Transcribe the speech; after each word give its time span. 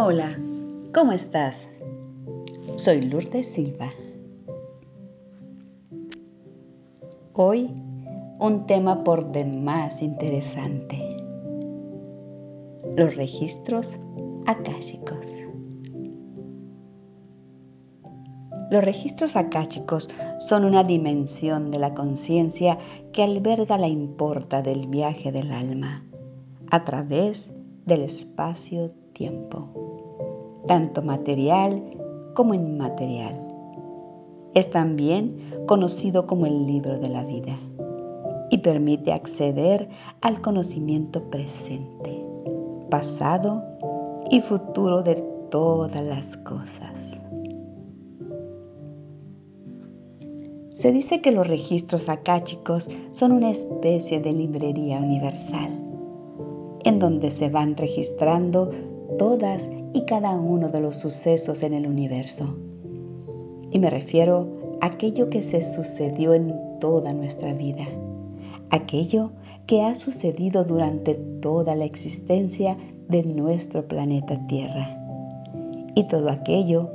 Hola, 0.00 0.38
¿cómo 0.94 1.10
estás? 1.10 1.66
Soy 2.76 3.00
Lourdes 3.00 3.50
Silva. 3.50 3.90
Hoy 7.32 7.74
un 8.38 8.64
tema 8.68 9.02
por 9.02 9.32
demás 9.32 10.00
interesante. 10.00 11.08
Los 12.96 13.16
registros 13.16 13.96
akáshicos. 14.46 15.26
Los 18.70 18.84
registros 18.84 19.34
akáshicos 19.34 20.08
son 20.38 20.64
una 20.64 20.84
dimensión 20.84 21.72
de 21.72 21.80
la 21.80 21.94
conciencia 21.94 22.78
que 23.12 23.24
alberga 23.24 23.76
la 23.78 23.88
importa 23.88 24.62
del 24.62 24.86
viaje 24.86 25.32
del 25.32 25.50
alma 25.50 26.04
a 26.70 26.84
través 26.84 27.52
del 27.84 28.02
espacio-tiempo 28.02 29.07
tanto 30.66 31.02
material 31.02 31.82
como 32.34 32.54
inmaterial. 32.54 33.34
Es 34.54 34.70
también 34.70 35.44
conocido 35.66 36.26
como 36.26 36.46
el 36.46 36.66
libro 36.66 36.98
de 36.98 37.08
la 37.08 37.24
vida 37.24 37.58
y 38.50 38.58
permite 38.58 39.12
acceder 39.12 39.88
al 40.20 40.40
conocimiento 40.40 41.30
presente, 41.30 42.24
pasado 42.90 43.62
y 44.30 44.40
futuro 44.40 45.02
de 45.02 45.16
todas 45.50 46.02
las 46.02 46.36
cosas. 46.38 47.20
Se 50.74 50.92
dice 50.92 51.20
que 51.20 51.32
los 51.32 51.46
registros 51.46 52.08
akáshicos 52.08 52.88
son 53.10 53.32
una 53.32 53.50
especie 53.50 54.20
de 54.20 54.32
librería 54.32 54.98
universal, 54.98 55.72
en 56.84 57.00
donde 57.00 57.32
se 57.32 57.48
van 57.50 57.76
registrando 57.76 58.70
todas 59.16 59.70
y 59.92 60.02
cada 60.02 60.32
uno 60.32 60.68
de 60.68 60.80
los 60.80 60.96
sucesos 60.96 61.62
en 61.62 61.74
el 61.74 61.86
universo. 61.86 62.56
Y 63.70 63.78
me 63.78 63.90
refiero 63.90 64.48
a 64.80 64.86
aquello 64.86 65.30
que 65.30 65.42
se 65.42 65.62
sucedió 65.62 66.34
en 66.34 66.54
toda 66.80 67.12
nuestra 67.12 67.54
vida, 67.54 67.84
aquello 68.70 69.32
que 69.66 69.82
ha 69.82 69.94
sucedido 69.94 70.64
durante 70.64 71.14
toda 71.14 71.74
la 71.74 71.84
existencia 71.84 72.76
de 73.08 73.22
nuestro 73.24 73.86
planeta 73.86 74.46
Tierra 74.46 74.94
y 75.94 76.06
todo 76.08 76.30
aquello 76.30 76.90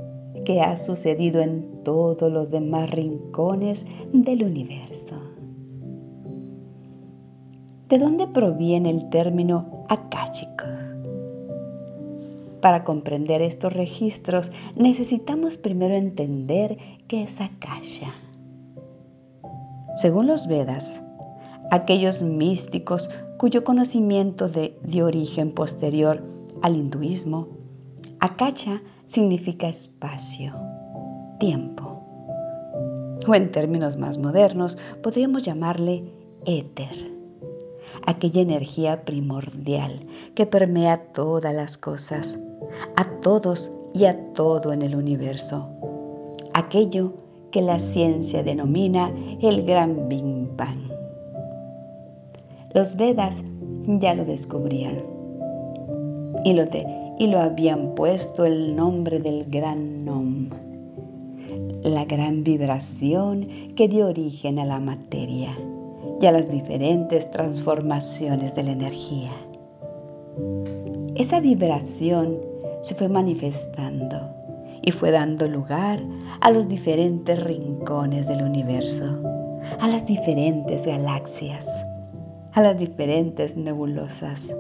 que 0.46 0.62
ha 0.62 0.76
sucedido 0.76 1.42
en 1.42 1.84
todos 1.84 2.32
los 2.32 2.52
demás 2.52 2.90
rincones 2.92 3.86
del 4.12 4.44
universo. 4.44 5.16
¿De 7.90 8.00
dónde 8.00 8.28
proviene 8.28 8.90
el 8.90 9.10
término 9.10 9.84
akáshico? 9.90 10.83
Para 12.64 12.86
comprender 12.86 13.42
estos 13.42 13.74
registros 13.74 14.54
necesitamos 14.78 15.58
primero 15.58 15.96
entender 15.96 16.78
qué 17.10 17.24
es 17.24 17.42
Akasha. 17.42 18.16
Según 19.98 20.28
los 20.28 20.48
Vedas, 20.48 21.02
aquellos 21.72 22.22
místicos 22.22 23.10
cuyo 23.38 23.66
conocimiento 23.66 24.48
de, 24.48 24.80
de 24.82 25.04
origen 25.04 25.52
posterior 25.52 26.24
al 26.62 26.78
hinduismo, 26.78 27.50
Akasha 28.22 28.82
significa 29.08 29.68
espacio, 29.68 30.56
tiempo. 31.42 32.00
O 33.28 33.36
en 33.36 33.52
términos 33.52 33.98
más 33.98 34.18
modernos, 34.18 34.78
podríamos 35.02 35.44
llamarle 35.44 36.06
éter 36.46 37.12
aquella 38.06 38.42
energía 38.42 39.06
primordial 39.06 40.06
que 40.36 40.46
permea 40.46 41.12
todas 41.14 41.54
las 41.54 41.78
cosas, 41.78 42.38
a 42.96 43.06
todos 43.22 43.72
y 43.94 44.06
a 44.06 44.34
todo 44.34 44.74
en 44.74 44.82
el 44.82 44.96
universo. 44.96 45.68
Aquello 46.54 47.14
que 47.52 47.62
la 47.62 47.80
ciencia 47.80 48.44
denomina 48.44 49.14
el 49.42 49.64
gran 49.64 50.10
Big 50.10 50.24
Bang. 50.58 50.90
Los 52.74 52.96
Vedas 52.96 53.44
ya 53.86 54.16
lo 54.16 54.26
descubrían 54.26 55.04
y 56.44 56.54
lo, 56.54 56.64
y 57.20 57.28
lo 57.28 57.40
habían 57.40 57.94
puesto 57.96 58.46
el 58.46 58.76
nombre 58.76 59.20
del 59.20 59.46
gran 59.46 60.04
Nom, 60.04 60.50
la 61.84 62.06
gran 62.06 62.44
vibración 62.44 63.48
que 63.76 63.88
dio 63.88 64.08
origen 64.08 64.58
a 64.58 64.66
la 64.66 64.80
materia 64.80 65.56
y 66.20 66.26
a 66.26 66.32
las 66.32 66.50
diferentes 66.50 67.30
transformaciones 67.30 68.56
de 68.56 68.64
la 68.64 68.72
energía. 68.72 69.32
Esa 71.16 71.40
vibración 71.40 72.53
se 72.84 72.96
fue 72.96 73.08
manifestando 73.08 74.30
y 74.82 74.92
fue 74.92 75.12
dando 75.12 75.48
lugar 75.48 76.04
a 76.42 76.52
los 76.52 76.68
diferentes 76.68 77.42
rincones 77.42 78.28
del 78.28 78.44
universo, 78.44 79.20
a 79.80 79.88
las 79.88 80.06
diferentes 80.06 80.86
galaxias, 80.86 81.66
a 82.52 82.62
las 82.62 82.78
diferentes 82.78 83.56
nebulosas, 83.56 84.54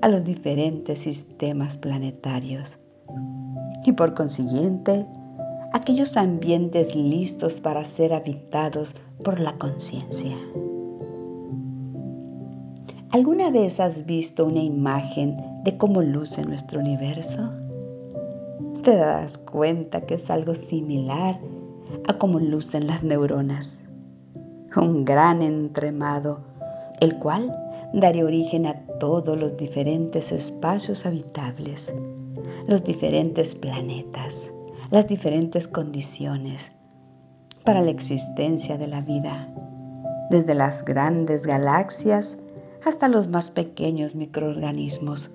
a 0.00 0.08
los 0.08 0.22
diferentes 0.24 1.00
sistemas 1.00 1.76
planetarios 1.76 2.78
y 3.84 3.92
por 3.92 4.14
consiguiente 4.14 5.04
aquellos 5.72 6.16
ambientes 6.16 6.94
listos 6.94 7.60
para 7.60 7.84
ser 7.84 8.14
habitados 8.14 8.94
por 9.24 9.40
la 9.40 9.58
conciencia. 9.58 10.36
¿Alguna 13.10 13.50
vez 13.50 13.80
has 13.80 14.04
visto 14.04 14.44
una 14.44 14.60
imagen 14.60 15.38
de 15.64 15.78
cómo 15.78 16.02
luce 16.02 16.44
nuestro 16.44 16.78
universo? 16.80 17.50
Te 18.84 18.96
das 18.96 19.38
cuenta 19.38 20.02
que 20.02 20.16
es 20.16 20.28
algo 20.28 20.54
similar 20.54 21.40
a 22.06 22.18
cómo 22.18 22.38
lucen 22.38 22.86
las 22.86 23.02
neuronas. 23.02 23.82
Un 24.76 25.06
gran 25.06 25.40
entremado, 25.40 26.40
el 27.00 27.18
cual 27.18 27.50
daría 27.94 28.26
origen 28.26 28.66
a 28.66 28.74
todos 29.00 29.40
los 29.40 29.56
diferentes 29.56 30.30
espacios 30.30 31.06
habitables, 31.06 31.90
los 32.66 32.84
diferentes 32.84 33.54
planetas, 33.54 34.50
las 34.90 35.08
diferentes 35.08 35.66
condiciones 35.66 36.72
para 37.64 37.80
la 37.80 37.90
existencia 37.90 38.76
de 38.76 38.86
la 38.86 39.00
vida, 39.00 39.48
desde 40.28 40.54
las 40.54 40.84
grandes 40.84 41.46
galaxias 41.46 42.36
hasta 42.84 43.08
los 43.08 43.28
más 43.28 43.50
pequeños 43.50 44.14
microorganismos 44.14 45.30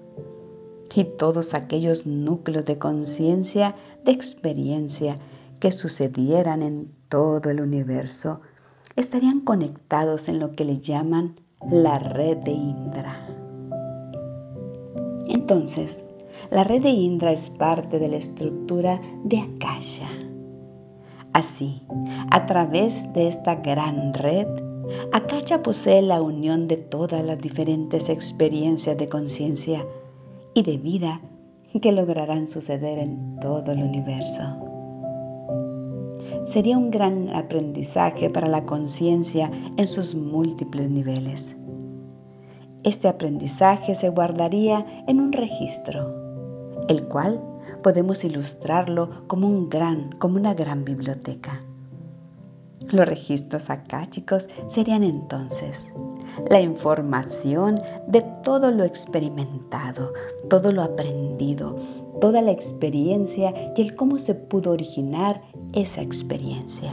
y 0.95 1.05
todos 1.05 1.53
aquellos 1.53 2.05
núcleos 2.05 2.65
de 2.65 2.77
conciencia, 2.77 3.75
de 4.05 4.11
experiencia 4.11 5.17
que 5.59 5.71
sucedieran 5.71 6.61
en 6.61 6.91
todo 7.09 7.49
el 7.49 7.61
universo, 7.61 8.41
estarían 8.95 9.39
conectados 9.39 10.27
en 10.27 10.39
lo 10.39 10.55
que 10.55 10.65
le 10.65 10.79
llaman 10.79 11.39
la 11.69 11.97
red 11.99 12.37
de 12.37 12.51
Indra. 12.51 13.27
Entonces, 15.27 16.03
la 16.51 16.63
red 16.63 16.83
de 16.83 16.89
Indra 16.89 17.31
es 17.31 17.49
parte 17.49 17.97
de 17.99 18.09
la 18.09 18.17
estructura 18.17 19.01
de 19.23 19.39
Akasha. 19.39 20.09
Así, 21.31 21.81
a 22.29 22.45
través 22.45 23.11
de 23.13 23.27
esta 23.27 23.55
gran 23.55 24.13
red, 24.13 24.47
Akasha 25.11 25.63
posee 25.63 26.01
la 26.01 26.21
unión 26.21 26.67
de 26.67 26.77
todas 26.77 27.23
las 27.23 27.39
diferentes 27.39 28.09
experiencias 28.09 28.97
de 28.97 29.09
conciencia 29.09 29.85
y 30.53 30.63
de 30.63 30.77
vida 30.77 31.21
que 31.81 31.91
lograrán 31.91 32.47
suceder 32.47 32.99
en 32.99 33.39
todo 33.39 33.71
el 33.71 33.83
universo. 33.83 34.41
Sería 36.45 36.77
un 36.77 36.91
gran 36.91 37.33
aprendizaje 37.35 38.29
para 38.29 38.47
la 38.47 38.65
conciencia 38.65 39.49
en 39.77 39.87
sus 39.87 40.13
múltiples 40.13 40.89
niveles. 40.89 41.55
Este 42.83 43.07
aprendizaje 43.07 43.95
se 43.95 44.09
guardaría 44.09 44.85
en 45.07 45.21
un 45.21 45.31
registro, 45.31 46.13
el 46.89 47.07
cual 47.07 47.41
podemos 47.81 48.23
ilustrarlo 48.23 49.25
como 49.27 49.47
un 49.47 49.69
gran, 49.69 50.11
como 50.19 50.35
una 50.35 50.53
gran 50.53 50.83
biblioteca. 50.83 51.63
Los 52.91 53.07
registros 53.07 53.69
akáshicos 53.69 54.49
serían 54.67 55.03
entonces 55.03 55.93
la 56.49 56.61
información 56.61 57.79
de 58.07 58.21
todo 58.43 58.71
lo 58.71 58.83
experimentado, 58.83 60.13
todo 60.49 60.71
lo 60.71 60.81
aprendido, 60.81 61.75
toda 62.21 62.41
la 62.41 62.51
experiencia 62.51 63.53
y 63.75 63.81
el 63.81 63.95
cómo 63.95 64.17
se 64.17 64.35
pudo 64.35 64.71
originar 64.71 65.41
esa 65.73 66.01
experiencia. 66.01 66.91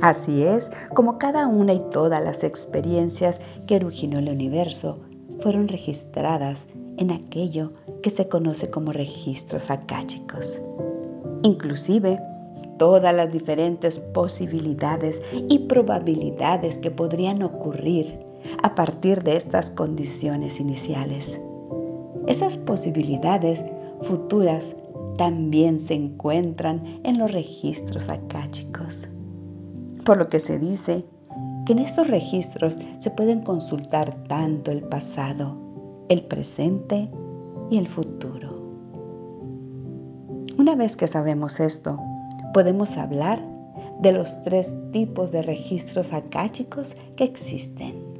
Así 0.00 0.42
es 0.42 0.70
como 0.94 1.18
cada 1.18 1.46
una 1.46 1.74
y 1.74 1.80
todas 1.90 2.22
las 2.22 2.42
experiencias 2.42 3.40
que 3.66 3.76
originó 3.76 4.18
el 4.18 4.30
universo 4.30 4.98
fueron 5.40 5.68
registradas 5.68 6.66
en 6.96 7.10
aquello 7.10 7.72
que 8.02 8.10
se 8.10 8.28
conoce 8.28 8.70
como 8.70 8.92
registros 8.92 9.70
akáshicos. 9.70 10.58
Inclusive, 11.42 12.20
todas 12.80 13.14
las 13.14 13.30
diferentes 13.30 13.98
posibilidades 13.98 15.20
y 15.50 15.58
probabilidades 15.58 16.78
que 16.78 16.90
podrían 16.90 17.42
ocurrir 17.42 18.18
a 18.62 18.74
partir 18.74 19.22
de 19.22 19.36
estas 19.36 19.70
condiciones 19.70 20.58
iniciales. 20.60 21.38
esas 22.26 22.56
posibilidades 22.56 23.62
futuras 24.00 24.74
también 25.18 25.78
se 25.78 25.92
encuentran 25.92 26.82
en 27.04 27.18
los 27.18 27.30
registros 27.32 28.08
akáshicos. 28.08 29.06
Por 30.06 30.16
lo 30.16 30.30
que 30.30 30.40
se 30.40 30.58
dice 30.58 31.04
que 31.66 31.72
en 31.74 31.80
estos 31.80 32.06
registros 32.06 32.78
se 32.98 33.10
pueden 33.10 33.42
consultar 33.42 34.24
tanto 34.24 34.70
el 34.70 34.84
pasado, 34.84 35.54
el 36.08 36.22
presente 36.22 37.10
y 37.70 37.76
el 37.76 37.88
futuro. 37.88 38.58
Una 40.56 40.74
vez 40.76 40.96
que 40.96 41.06
sabemos 41.06 41.60
esto, 41.60 41.98
podemos 42.52 42.96
hablar 42.96 43.40
de 44.00 44.12
los 44.12 44.40
tres 44.42 44.74
tipos 44.92 45.30
de 45.30 45.42
registros 45.42 46.12
akáshicos 46.12 46.96
que 47.16 47.24
existen. 47.24 48.10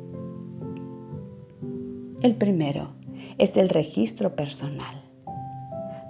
El 2.23 2.37
primero 2.37 2.91
es 3.38 3.56
el 3.56 3.69
registro 3.69 4.37
personal. 4.37 5.03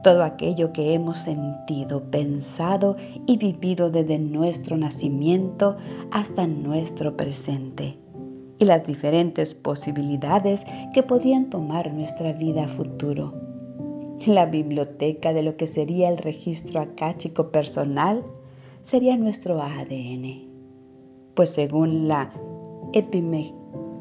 Todo 0.02 0.24
aquello 0.24 0.72
que 0.72 0.94
hemos 0.94 1.18
sentido, 1.18 2.10
pensado 2.10 2.96
y 3.26 3.36
vivido 3.36 3.90
desde 3.90 4.18
nuestro 4.18 4.76
nacimiento 4.76 5.76
hasta 6.10 6.46
nuestro 6.46 7.16
presente 7.16 7.98
y 8.58 8.64
las 8.64 8.86
diferentes 8.86 9.54
posibilidades 9.54 10.64
que 10.94 11.02
podían 11.02 11.50
tomar 11.50 11.92
nuestra 11.92 12.32
vida 12.32 12.66
futuro. 12.66 13.49
La 14.26 14.46
biblioteca 14.46 15.32
de 15.32 15.42
lo 15.42 15.56
que 15.56 15.66
sería 15.66 16.08
el 16.08 16.18
registro 16.18 16.80
acáchico 16.80 17.50
personal 17.50 18.24
sería 18.82 19.16
nuestro 19.16 19.60
ADN, 19.60 20.48
pues 21.34 21.50
según 21.50 22.08
la 22.08 22.32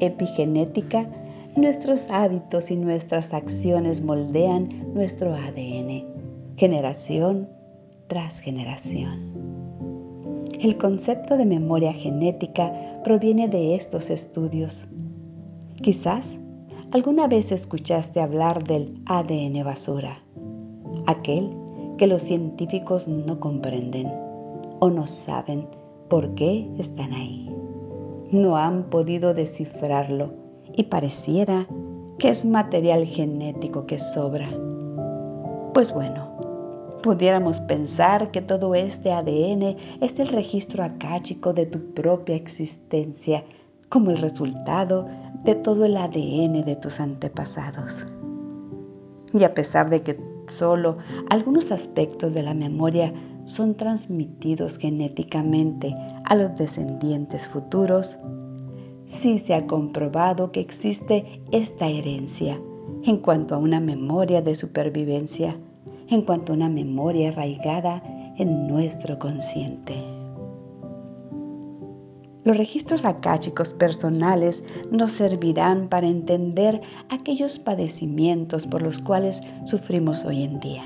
epigenética, 0.00 1.08
Nuestros 1.56 2.08
hábitos 2.10 2.70
y 2.70 2.76
nuestras 2.76 3.34
acciones 3.34 4.00
moldean 4.00 4.68
nuestro 4.94 5.34
ADN, 5.34 6.06
generación 6.56 7.48
tras 8.06 8.38
generación. 8.38 9.18
El 10.60 10.78
concepto 10.78 11.36
de 11.36 11.46
memoria 11.46 11.92
genética 11.92 12.72
proviene 13.02 13.48
de 13.48 13.74
estos 13.74 14.10
estudios. 14.10 14.86
Quizás 15.82 16.38
alguna 16.92 17.28
vez 17.28 17.52
escuchaste 17.52 18.20
hablar 18.20 18.64
del 18.64 19.00
ADN 19.06 19.64
basura, 19.64 20.22
aquel 21.06 21.56
que 21.98 22.06
los 22.06 22.22
científicos 22.22 23.06
no 23.06 23.38
comprenden 23.38 24.08
o 24.80 24.90
no 24.90 25.06
saben 25.06 25.68
por 26.08 26.34
qué 26.34 26.68
están 26.78 27.12
ahí. 27.12 27.48
No 28.32 28.56
han 28.56 28.84
podido 28.90 29.34
descifrarlo 29.34 30.34
y 30.74 30.84
pareciera 30.84 31.68
que 32.18 32.28
es 32.28 32.44
material 32.44 33.04
genético 33.04 33.86
que 33.86 33.98
sobra. 33.98 34.48
Pues 35.74 35.92
bueno, 35.92 36.30
pudiéramos 37.02 37.60
pensar 37.60 38.30
que 38.30 38.42
todo 38.42 38.74
este 38.74 39.12
ADN 39.12 39.76
es 40.00 40.18
el 40.18 40.28
registro 40.28 40.82
acáchico 40.82 41.52
de 41.52 41.66
tu 41.66 41.94
propia 41.94 42.34
existencia 42.34 43.44
como 43.90 44.10
el 44.10 44.18
resultado 44.18 45.06
de 45.44 45.54
todo 45.54 45.84
el 45.84 45.96
ADN 45.96 46.64
de 46.64 46.76
tus 46.76 47.00
antepasados. 47.00 48.06
Y 49.34 49.44
a 49.44 49.52
pesar 49.52 49.90
de 49.90 50.00
que 50.00 50.18
solo 50.48 50.96
algunos 51.28 51.70
aspectos 51.70 52.32
de 52.32 52.42
la 52.42 52.54
memoria 52.54 53.12
son 53.44 53.74
transmitidos 53.74 54.78
genéticamente 54.78 55.94
a 56.24 56.34
los 56.34 56.56
descendientes 56.56 57.48
futuros, 57.48 58.18
sí 59.06 59.38
se 59.38 59.54
ha 59.54 59.66
comprobado 59.66 60.50
que 60.50 60.60
existe 60.60 61.42
esta 61.50 61.88
herencia 61.88 62.60
en 63.04 63.18
cuanto 63.18 63.54
a 63.54 63.58
una 63.58 63.80
memoria 63.80 64.42
de 64.42 64.54
supervivencia, 64.54 65.56
en 66.08 66.22
cuanto 66.22 66.52
a 66.52 66.56
una 66.56 66.68
memoria 66.68 67.30
arraigada 67.30 68.02
en 68.36 68.68
nuestro 68.68 69.18
consciente. 69.18 70.19
Los 72.44 72.56
registros 72.56 73.04
akáshicos 73.04 73.74
personales 73.74 74.64
nos 74.90 75.12
servirán 75.12 75.88
para 75.88 76.08
entender 76.08 76.80
aquellos 77.08 77.58
padecimientos 77.58 78.66
por 78.66 78.82
los 78.82 78.98
cuales 78.98 79.42
sufrimos 79.64 80.24
hoy 80.24 80.44
en 80.44 80.60
día. 80.60 80.84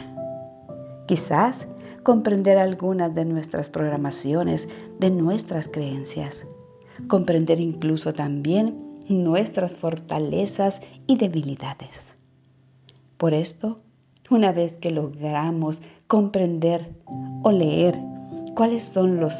Quizás 1.06 1.66
comprender 2.02 2.58
algunas 2.58 3.14
de 3.14 3.24
nuestras 3.24 3.70
programaciones, 3.70 4.68
de 4.98 5.10
nuestras 5.10 5.68
creencias 5.68 6.44
comprender 7.08 7.60
incluso 7.60 8.12
también 8.12 8.82
nuestras 9.08 9.72
fortalezas 9.74 10.80
y 11.06 11.16
debilidades. 11.16 12.14
Por 13.16 13.34
esto, 13.34 13.80
una 14.30 14.52
vez 14.52 14.74
que 14.78 14.90
logramos 14.90 15.82
comprender 16.06 16.94
o 17.42 17.52
leer 17.52 17.98
cuáles 18.56 18.82
son 18.82 19.20
los, 19.20 19.34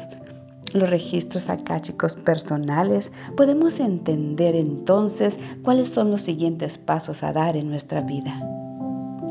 los 0.75 0.89
registros 0.89 1.49
akáshicos 1.49 2.15
personales, 2.15 3.11
podemos 3.35 3.79
entender 3.79 4.55
entonces 4.55 5.39
cuáles 5.63 5.89
son 5.89 6.11
los 6.11 6.21
siguientes 6.21 6.77
pasos 6.77 7.23
a 7.23 7.33
dar 7.33 7.57
en 7.57 7.69
nuestra 7.69 8.01
vida. 8.01 8.41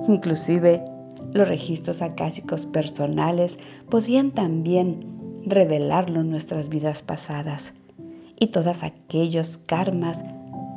Inclusive, 0.08 0.84
los 1.32 1.48
registros 1.48 2.02
akáshicos 2.02 2.66
personales 2.66 3.58
podrían 3.90 4.30
también 4.30 5.06
revelarlo 5.46 6.20
en 6.20 6.30
nuestras 6.30 6.68
vidas 6.68 7.02
pasadas 7.02 7.74
y 8.38 8.48
todos 8.48 8.82
aquellos 8.82 9.58
karmas, 9.58 10.22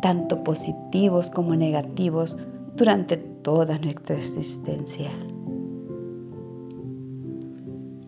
tanto 0.01 0.43
positivos 0.43 1.29
como 1.29 1.55
negativos, 1.55 2.35
durante 2.75 3.17
toda 3.17 3.77
nuestra 3.79 4.15
existencia. 4.15 5.11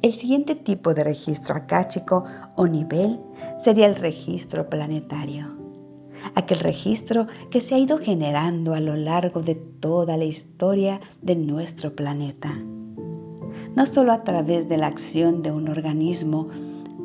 El 0.02 0.14
siguiente 0.14 0.56
tipo 0.56 0.94
de 0.94 1.04
registro 1.04 1.56
akáshico 1.56 2.24
o 2.56 2.68
nivel 2.68 3.20
sería 3.58 3.86
el 3.86 3.96
registro 3.96 4.70
planetario, 4.70 5.48
aquel 6.36 6.60
registro 6.60 7.28
que 7.52 7.60
se 7.60 7.76
ha 7.76 7.80
ido 7.80 7.98
generando 7.98 8.74
a 8.74 8.80
lo 8.80 8.96
largo 8.96 9.42
de 9.42 9.56
toda 9.56 10.16
la 10.16 10.24
historia 10.24 11.02
de 11.22 11.36
nuestro 11.36 11.98
planeta, 11.98 12.58
no 13.76 13.86
solo 13.86 14.14
a 14.14 14.24
través 14.24 14.70
de 14.70 14.78
la 14.78 14.88
acción 14.88 15.42
de 15.42 15.52
un 15.52 15.68
organismo 15.68 16.48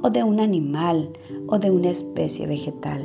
o 0.02 0.10
de 0.10 0.22
un 0.22 0.38
animal 0.38 1.10
o 1.48 1.58
de 1.58 1.72
una 1.72 1.90
especie 1.90 2.46
vegetal, 2.46 3.02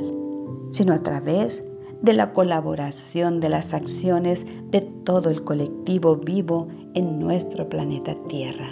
sino 0.70 0.94
a 0.94 1.02
través 1.02 1.64
de 2.00 2.12
la 2.12 2.32
colaboración 2.32 3.40
de 3.40 3.48
las 3.48 3.74
acciones 3.74 4.46
de 4.70 4.82
todo 4.82 5.30
el 5.30 5.42
colectivo 5.42 6.14
vivo 6.14 6.68
en 6.94 7.18
nuestro 7.18 7.68
planeta 7.68 8.14
Tierra. 8.28 8.70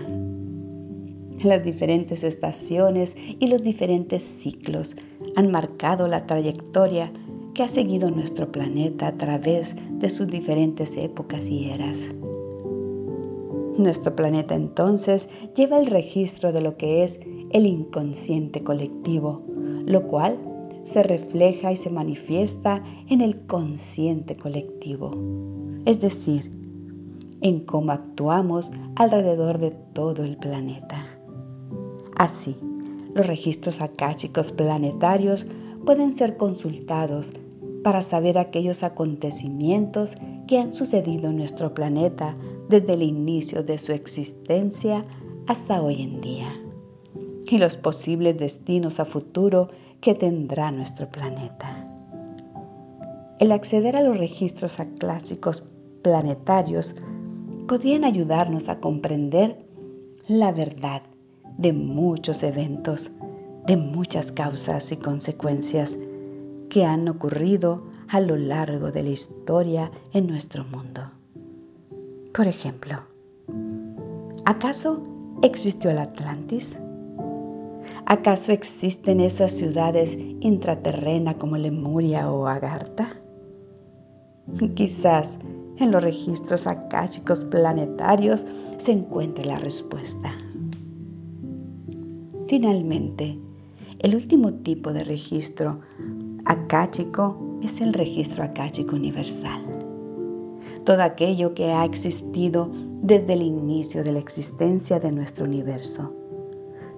Las 1.42 1.62
diferentes 1.62 2.25
estaciones 2.25 3.16
y 3.38 3.47
los 3.47 3.62
diferentes 3.62 4.23
ciclos 4.23 4.97
han 5.37 5.52
marcado 5.52 6.09
la 6.09 6.26
trayectoria 6.26 7.12
que 7.54 7.62
ha 7.62 7.68
seguido 7.68 8.11
nuestro 8.11 8.50
planeta 8.50 9.09
a 9.09 9.16
través 9.16 9.76
de 10.00 10.11
sus 10.11 10.26
diferentes 10.26 10.97
épocas 10.97 11.49
y 11.49 11.71
eras. 11.71 12.07
Nuestro 13.76 14.16
planeta 14.16 14.57
entonces 14.57 15.28
lleva 15.54 15.78
el 15.78 15.87
registro 15.87 16.50
de 16.52 16.61
lo 16.61 16.76
que 16.76 17.04
es 17.04 17.21
el 17.52 17.66
inconsciente 17.66 18.64
colectivo, 18.64 19.45
lo 19.87 20.09
cual 20.09 20.38
se 20.83 21.04
refleja 21.04 21.71
y 21.71 21.76
se 21.76 21.90
manifiesta 21.90 22.83
en 23.09 23.21
el 23.21 23.47
consciente 23.47 24.37
colectivo, 24.37 25.14
es 25.85 26.00
decir, 26.00 26.50
en 27.40 27.61
cómo 27.61 27.92
actuamos 27.92 28.73
alrededor 28.97 29.59
de 29.59 29.71
todo 29.71 30.25
el 30.25 30.37
planeta. 30.37 31.17
Así, 32.18 32.56
los 33.14 33.26
registros 33.26 33.80
akáshicos 33.80 34.52
planetarios 34.52 35.46
pueden 35.87 36.12
ser 36.12 36.37
consultados 36.37 37.32
para 37.82 38.02
saber 38.02 38.38
aquellos 38.38 38.82
acontecimientos 38.82 40.16
que 40.46 40.58
han 40.58 40.72
sucedido 40.72 41.30
en 41.30 41.37
nuestro 41.37 41.75
planeta 41.75 42.37
desde 42.68 42.94
el 42.94 43.02
inicio 43.02 43.62
de 43.62 43.78
su 43.78 43.92
existencia 43.92 45.04
hasta 45.46 45.80
hoy 45.80 46.02
en 46.02 46.20
día 46.20 46.48
y 47.50 47.58
los 47.58 47.76
posibles 47.76 48.37
destinos 48.37 49.00
a 49.00 49.04
futuro 49.04 49.68
que 50.00 50.14
tendrá 50.14 50.70
nuestro 50.70 51.10
planeta. 51.10 51.87
El 53.38 53.52
acceder 53.52 53.96
a 53.96 54.02
los 54.02 54.18
registros 54.18 54.76
clásicos 54.98 55.62
planetarios 56.02 56.94
podrían 57.66 58.04
ayudarnos 58.04 58.68
a 58.68 58.80
comprender 58.80 59.64
la 60.26 60.52
verdad 60.52 61.02
de 61.58 61.72
muchos 61.72 62.42
eventos, 62.42 63.10
de 63.66 63.76
muchas 63.76 64.32
causas 64.32 64.90
y 64.92 64.96
consecuencias 64.96 65.98
que 66.70 66.84
han 66.84 67.08
ocurrido 67.08 67.82
a 68.08 68.20
lo 68.20 68.36
largo 68.36 68.92
de 68.92 69.02
la 69.02 69.10
historia 69.10 69.90
en 70.12 70.26
nuestro 70.26 70.64
mundo. 70.64 71.02
Por 72.32 72.46
ejemplo, 72.46 73.00
¿acaso 74.44 75.02
existió 75.42 75.90
el 75.90 75.98
Atlantis? 75.98 76.78
¿Acaso 78.06 78.52
existen 78.52 79.20
esas 79.20 79.50
ciudades 79.50 80.16
intraterrenas 80.40 81.34
como 81.34 81.58
Lemuria 81.58 82.30
o 82.30 82.46
Agartha? 82.46 83.16
Quizás 84.74 85.28
en 85.78 85.90
los 85.90 86.02
registros 86.02 86.66
akáshicos 86.66 87.44
planetarios 87.44 88.46
se 88.78 88.92
encuentra 88.92 89.44
la 89.44 89.58
respuesta. 89.58 90.32
Finalmente, 92.49 93.38
el 93.99 94.14
último 94.14 94.55
tipo 94.55 94.95
de 94.95 95.05
registro 95.05 95.81
akáshico 96.47 97.59
es 97.62 97.78
el 97.83 97.93
registro 97.93 98.43
akáshico 98.43 98.97
universal. 98.97 99.61
Todo 100.85 101.02
aquello 101.02 101.52
que 101.52 101.67
ha 101.67 101.85
existido 101.85 102.71
desde 103.02 103.35
el 103.35 103.43
inicio 103.43 104.02
de 104.02 104.12
la 104.12 104.19
existencia 104.19 104.99
de 104.99 105.12
nuestro 105.12 105.45
universo. 105.45 106.14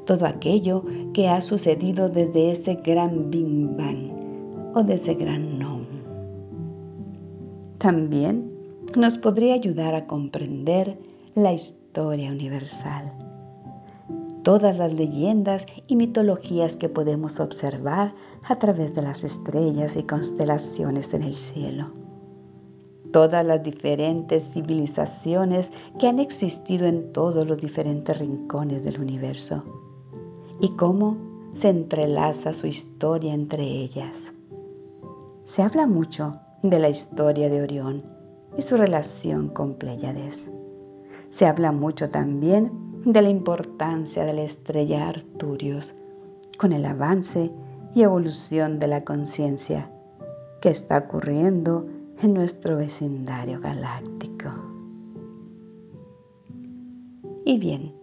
Todo 0.07 0.25
aquello 0.27 0.85
que 1.13 1.29
ha 1.29 1.41
sucedido 1.41 2.09
desde 2.09 2.53
ese 2.53 2.77
gran 2.77 3.29
Big 3.33 3.77
Bang 3.77 4.13
o 4.75 4.85
de 4.85 4.95
ese 4.95 5.15
gran 5.15 5.59
No. 5.59 5.81
También 7.79 8.53
nos 8.97 9.19
podría 9.19 9.55
ayudar 9.55 9.97
a 9.97 10.07
comprender 10.07 10.97
la 11.35 11.53
historia 11.53 12.31
universal. 12.31 13.30
Todas 14.43 14.79
las 14.79 14.95
leyendas 14.95 15.67
y 15.87 15.97
mitologías 15.97 16.77
que 16.77 16.89
podemos 16.89 17.41
observar 17.41 18.15
a 18.49 18.57
través 18.57 18.95
de 18.95 19.03
las 19.03 19.23
estrellas 19.23 19.97
y 19.97 20.05
constelaciones 20.05 21.13
en 21.13 21.25
el 21.25 21.37
cielo. 21.37 21.93
Todas 23.13 23.45
las 23.45 23.63
diferentes 23.63 24.49
civilizaciones 24.51 25.73
que 25.99 26.09
han 26.09 26.19
existido 26.21 26.87
en 26.87 27.13
todos 27.13 27.47
los 27.47 27.59
diferentes 27.59 28.19
rincones 28.19 28.83
del 28.83 29.01
universo. 29.01 29.63
Y 30.61 30.71
cómo 30.77 31.19
se 31.53 31.69
entrelaza 31.69 32.55
su 32.55 32.67
historia 32.67 33.35
entre 33.35 33.65
ellas. 33.65 34.33
Se 35.45 35.63
habla 35.63 35.87
mucho 35.87 36.41
de 36.63 36.79
la 36.79 36.89
historia 36.89 37.51
de 37.51 37.63
Orión 37.63 38.05
y 38.57 38.63
su 38.63 38.77
relación 38.77 39.49
con 39.49 39.75
Pléyades. 39.75 40.51
Se 41.29 41.47
habla 41.47 41.73
mucho 41.73 42.09
también 42.09 42.90
de 43.05 43.23
la 43.23 43.31
importancia 43.31 44.25
de 44.25 44.35
la 44.35 44.43
estrella 44.43 45.09
Arturios 45.09 45.95
con 46.59 46.73
el 46.73 46.85
avance 46.85 47.51
y 47.95 48.03
evolución 48.03 48.79
de 48.79 48.89
la 48.89 49.01
conciencia 49.03 49.91
que 50.61 50.69
está 50.69 50.99
ocurriendo 50.99 51.87
en 52.21 52.35
nuestro 52.35 52.77
vecindario 52.77 53.61
galáctico. 53.61 54.51
Y 57.47 57.59
bien, 57.59 57.95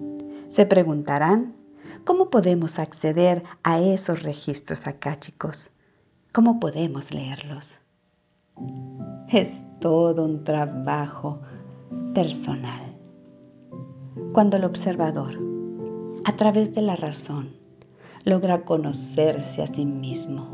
se 0.50 0.66
preguntarán, 0.66 1.56
¿cómo 2.04 2.32
podemos 2.32 2.80
acceder 2.80 3.44
a 3.63 3.80
esos 3.80 4.24
registros 4.24 4.88
akáshicos? 4.88 5.70
¿Cómo 6.34 6.60
podemos 6.60 7.13
leerlos? 7.13 7.75
Es 9.30 9.62
todo 9.80 10.25
un 10.25 10.44
trabajo 10.44 11.39
personal. 12.16 12.87
Cuando 14.33 14.57
el 14.57 14.63
observador, 14.63 15.39
a 16.25 16.36
través 16.36 16.75
de 16.75 16.81
la 16.81 16.95
razón, 16.95 17.55
logra 18.24 18.65
conocerse 18.65 19.63
a 19.63 19.67
sí 19.67 19.86
mismo, 19.86 20.50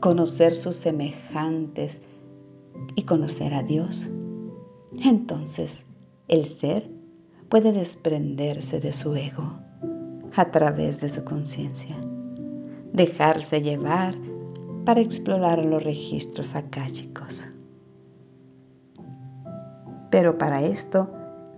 conocer 0.00 0.54
sus 0.54 0.76
semejantes 0.76 2.00
y 2.94 3.02
conocer 3.02 3.54
a 3.54 3.62
Dios, 3.62 4.08
entonces 5.02 5.84
el 6.28 6.46
ser 6.46 6.90
puede 7.48 7.72
desprenderse 7.72 8.80
de 8.80 8.92
su 8.92 9.14
ego 9.14 9.58
a 10.36 10.50
través 10.50 11.00
de 11.00 11.08
su 11.08 11.24
conciencia, 11.24 11.96
dejarse 12.92 13.62
llevar 13.62 14.14
para 14.84 15.00
explorar 15.00 15.64
los 15.64 15.82
registros 15.82 16.54
akáshicos. 16.54 17.48
Pero 20.10 20.38
para 20.38 20.62
esto 20.62 21.10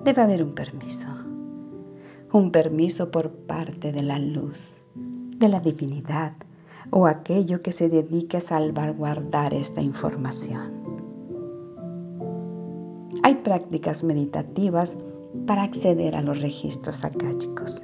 debe 0.05 0.23
haber 0.23 0.43
un 0.43 0.55
permiso. 0.55 1.09
Un 2.33 2.51
permiso 2.51 3.11
por 3.11 3.31
parte 3.31 3.93
de 3.93 4.03
la 4.03 4.19
luz, 4.19 4.75
de 4.95 5.49
la 5.49 5.61
divinidad 5.61 6.33
o 6.91 7.07
aquello 7.07 7.63
que 7.63 7.73
se 7.73 7.89
dedique 7.89 8.37
a 8.37 8.41
salvaguardar 8.41 9.55
esta 9.55 9.81
información. 9.81 10.73
Hay 13.23 13.37
prácticas 13.37 14.05
meditativas 14.05 14.97
para 15.47 15.63
acceder 15.63 16.15
a 16.15 16.23
los 16.23 16.41
registros 16.41 17.05
akáshicos. 17.05 17.83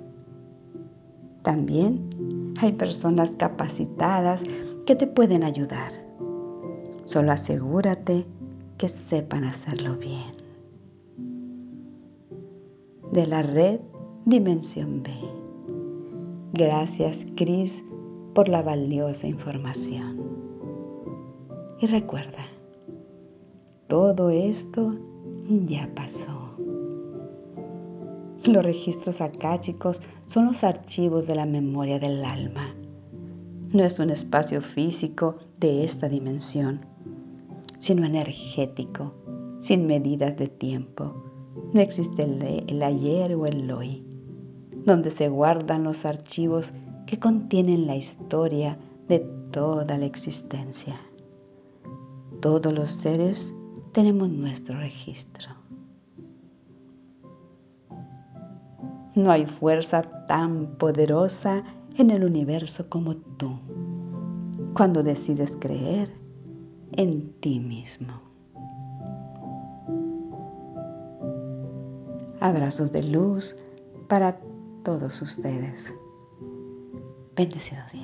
También 1.43 2.09
hay 2.61 2.73
personas 2.73 3.33
capacitadas 3.33 4.41
que 4.87 4.95
te 4.95 5.07
pueden 5.07 5.43
ayudar. 5.43 5.93
Solo 7.05 7.33
asegúrate 7.33 8.25
que 8.79 8.89
sepan 8.89 9.45
hacerlo 9.45 9.97
bien 9.97 10.42
de 13.13 13.27
la 13.27 13.43
red 13.43 13.79
Dimensión 14.25 15.03
B. 15.03 15.11
Gracias, 16.55 17.27
Cris, 17.37 17.85
por 18.35 18.49
la 18.49 18.63
valiosa 18.63 19.27
información. 19.27 20.19
Y 21.79 21.87
recuerda, 21.87 22.47
todo 23.87 24.31
esto 24.31 24.97
ya 25.67 25.91
pasó. 25.95 26.57
Los 28.45 28.65
registros 28.65 29.21
akáshicos 29.21 30.01
son 30.27 30.47
los 30.47 30.65
archivos 30.65 31.27
de 31.27 31.35
la 31.35 31.45
memoria 31.45 31.99
del 31.99 32.25
alma. 32.25 32.75
No 33.73 33.85
es 33.85 33.99
un 33.99 34.09
espacio 34.09 34.63
físico 34.63 35.37
de 35.59 35.85
esta 35.85 36.09
dimensión, 36.09 36.87
sino 37.79 38.07
energético, 38.07 39.13
sin 39.61 39.87
medidas 39.87 40.37
de 40.39 40.49
tiempo 40.49 41.22
no 41.73 41.81
existe 41.81 42.23
el, 42.23 42.83
ayer 42.83 43.35
o 43.35 43.47
el 43.47 43.71
hoy, 43.71 44.05
donde 44.85 45.11
se 45.11 45.29
guardan 45.29 45.85
los 45.85 46.05
archivos 46.05 46.73
que 47.07 47.19
contienen 47.19 47.87
la 47.87 47.97
historia 47.97 48.79
de 49.09 49.21
toda 49.51 49.99
la 49.99 50.07
existencia. 50.07 51.01
Todos 52.41 52.73
los 52.73 52.91
seres 52.91 53.55
tenemos 53.93 54.29
nuestro 54.29 54.79
registro. 54.79 55.51
No 59.15 59.31
hay 59.31 59.47
fuerza 59.47 60.03
tan 60.27 60.79
poderosa 60.79 61.65
en 61.97 62.11
el 62.11 62.25
universo 62.25 62.89
como 62.89 63.17
tú 63.17 63.59
cuando 64.75 65.03
decides 65.03 65.57
creer 65.61 66.11
en 66.93 67.33
ti 67.41 67.61
mismo. 67.61 68.32
Abrazos 72.43 72.91
de 72.91 73.05
luz 73.05 73.57
para 74.09 74.37
todos 74.83 75.23
ustedes. 75.23 75.95
Bendecido 77.37 77.81
día. 77.93 78.02